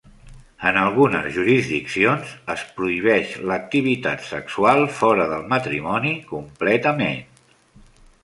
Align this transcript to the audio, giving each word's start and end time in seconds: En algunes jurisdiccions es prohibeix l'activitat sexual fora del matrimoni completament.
En 0.67 0.77
algunes 0.83 1.25
jurisdiccions 1.33 2.31
es 2.53 2.63
prohibeix 2.79 3.35
l'activitat 3.51 4.25
sexual 4.29 4.83
fora 5.01 5.27
del 5.35 5.45
matrimoni 5.53 6.15
completament. 6.33 7.23